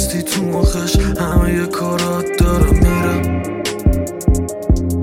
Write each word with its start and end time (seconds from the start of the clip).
نیستی 0.00 0.22
تو 0.22 0.44
مخش 0.44 0.96
همه 0.96 1.54
یه 1.54 1.66
کارات 1.66 2.24
داره 2.38 2.70
میره 2.70 3.42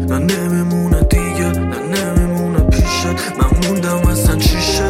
نه 0.09 0.18
نمیمونه 0.18 1.02
دیگه 1.02 1.48
نه 1.48 1.80
نمیمونه 1.80 2.59
پیشت 2.59 3.05
من 3.05 3.68
موندم 3.68 3.98
اصلا 3.98 4.36
چیشه 4.36 4.89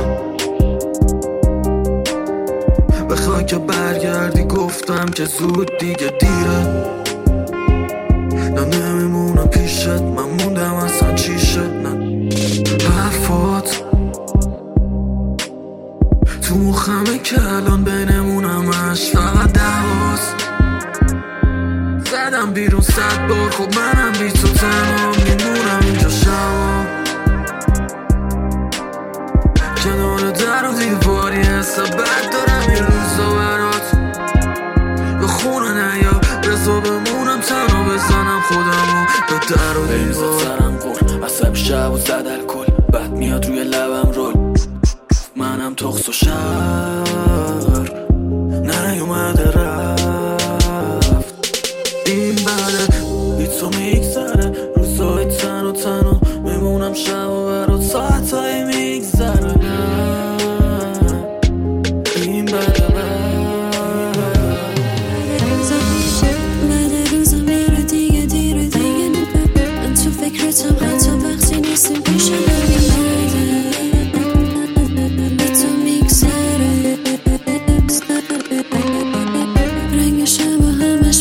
بخوای 3.10 3.46
که 3.46 3.58
برگردی 3.58 4.44
گفتم 4.44 5.06
که 5.06 5.26
زود 5.26 5.72
دیگه 5.80 6.12
دیره. 6.20 6.60
نه 8.56 8.66
نمیمونه 8.66 9.46
پیشت 9.46 9.88
من 9.88 10.30
موندم 10.40 10.74
اصلا 10.74 11.16
چیشه 11.16 11.62
نه 11.62 12.20
حرفات. 12.90 13.84
تو 16.42 16.56
مخمه 16.56 17.20
که 17.24 17.42
الان 17.42 17.84
بینمونم 17.84 17.97
زدم 22.38 22.54
بیرون 22.54 22.82
صد 22.82 23.28
بار 23.28 23.50
خب 23.50 23.76
منم 23.76 24.12
بی 24.12 24.32
تو 24.32 24.48
تنها 24.48 25.12
میمونم 25.12 25.80
اینجا 25.84 26.10
شبا 26.10 26.86
کنار 29.84 30.32
در 30.32 30.70
و 30.70 30.74
دیواری 30.74 31.42
حس 31.42 31.80
بد 31.80 32.32
دارم 32.32 32.70
این 32.70 32.86
روزا 32.86 33.36
برات 33.36 33.92
به 35.20 35.28
خونه 35.28 35.96
نیا 35.96 36.22
رضا 36.44 36.80
بمونم 36.80 37.40
تنها 37.40 37.84
بزنم 37.84 38.42
خودمو 38.48 39.06
به 39.30 39.56
در 39.56 39.78
و 39.78 39.88
دیوار 39.88 40.40
سرم 40.40 40.80
کن 40.80 41.24
عصب 41.24 41.54
شب 41.54 41.92
و 41.94 41.98
زد 41.98 42.28
الکل 42.28 42.74
بعد 42.94 43.12
میاد 43.12 43.46
روی 43.46 43.64
لبم 43.64 44.12
رول 44.12 44.54
منم 45.36 45.76
تخص 45.76 46.10
و 46.10 46.12
شهر 46.12 47.67
میمونم 56.88 56.94
شب 56.94 57.30
و 57.30 57.46
برات 57.46 57.82
ساعتهای 57.82 58.64
میگذره 58.64 59.56
این 62.16 62.46
بده 62.46 62.88
بعد 66.70 67.14
روزا 67.14 67.38
دیگه 67.88 68.26
دیگه. 68.26 69.12
فکرتم 70.22 70.76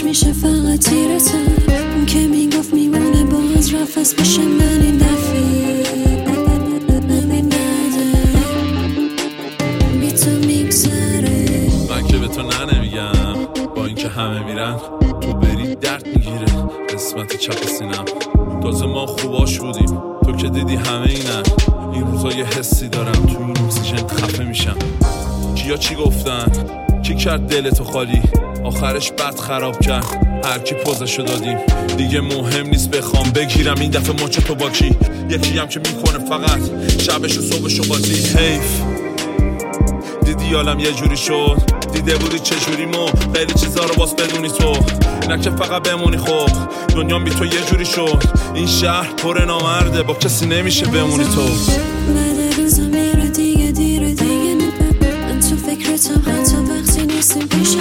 میشه 0.04 0.32
فقط 0.32 0.88
اون 1.96 2.06
که 2.06 2.18
می‌گفت 2.18 2.74
میمونه 2.74 3.24
باز 3.24 3.74
رفت 3.74 4.16
پیش 4.16 4.38
من 4.38 4.45
تو 12.36 12.42
نه 12.42 12.74
نمیگم 12.74 13.46
با 13.76 13.84
اینکه 13.86 14.08
همه 14.08 14.44
میرن 14.44 14.76
تو 15.20 15.32
بری 15.32 15.74
درد 15.74 16.06
می‌گیره. 16.06 16.46
قسمت 16.94 17.36
چپ 17.36 17.66
سینم. 17.66 18.04
تازه 18.62 18.86
ما 18.86 19.06
خوباش 19.06 19.58
بودیم. 19.58 20.00
تو 20.24 20.32
که 20.32 20.48
دیدی 20.48 20.76
همه 20.76 21.06
اینن. 21.06 21.42
این 21.92 22.06
روزا 22.06 22.28
یه 22.28 22.44
حسی 22.44 22.88
دارم. 22.88 23.12
تو 23.12 23.38
این 23.38 23.50
اکسیژن 23.50 24.06
خفه 24.06 24.44
میشم. 24.44 24.76
کیا 25.54 25.76
چی 25.76 25.94
گفتن؟ 25.94 26.46
کی 27.02 27.14
کرد 27.14 27.48
دلتو 27.48 27.84
خالی؟ 27.84 28.22
آخرش 28.64 29.12
بد 29.12 29.40
خراب 29.40 29.80
کرد. 29.80 30.40
هر 30.44 30.58
کی 30.58 30.74
پوزشو 30.74 31.22
دادیم. 31.22 31.58
دیگه 31.96 32.20
مهم 32.20 32.66
نیست 32.66 32.90
بخوام 32.90 33.30
بگیرم. 33.30 33.80
این 33.80 33.90
دفعه 33.90 34.24
مچ 34.24 34.38
تو 34.38 34.54
با 34.54 34.70
کی؟ 34.70 34.96
یکی 35.30 35.58
هم 35.58 35.68
که 35.68 35.80
می‌کنه 35.80 36.18
فقط. 36.18 36.60
شبش 37.00 37.38
و 37.38 37.40
صبحش 37.40 37.80
و 37.80 37.84
بازی 37.88 38.38
حیف. 38.38 38.82
دیدی 40.24 40.54
حالم 40.54 40.78
یه 40.78 40.92
جوری 40.92 41.16
شد؟ 41.16 41.75
دیده 41.92 42.16
بودی 42.16 42.38
چجوری 42.38 42.86
مو 42.86 43.06
خیلی 43.34 43.54
چیزا 43.54 43.84
رو 43.84 43.94
باز 43.94 44.16
بدونی 44.16 44.48
تو. 44.48 44.72
نکه 45.30 45.50
فقط 45.50 45.88
بمونی 45.88 46.16
خب. 46.16 46.48
دنیا 46.88 47.18
بی 47.18 47.30
تو 47.30 47.44
یه 47.44 47.60
جوری 47.70 47.86
شد. 47.86 48.22
این 48.54 48.66
شهر 48.66 49.12
پر 49.12 49.44
نامرده. 49.44 50.02
با 50.02 50.14
کسی 50.14 50.46
نمیشه 50.46 50.86
بمونی 50.86 51.24
تو. 51.24 51.42
میشه 57.58 57.78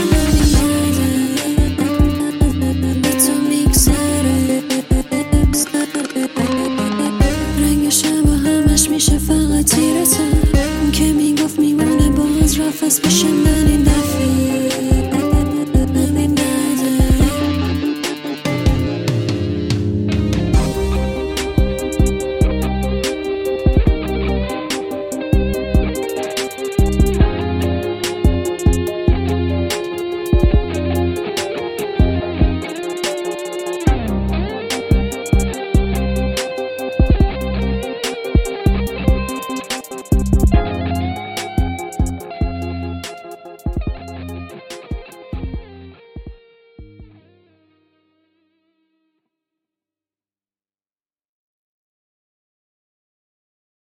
self-expression 12.76 13.48
and 13.48 13.70
in 13.70 13.84
that 13.86 14.15